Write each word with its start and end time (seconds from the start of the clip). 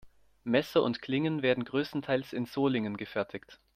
Messer 0.43 0.81
und 0.81 1.03
Klingen 1.03 1.43
werden 1.43 1.63
größtenteils 1.63 2.33
in 2.33 2.47
Solingen 2.47 2.97
gefertigt. 2.97 3.59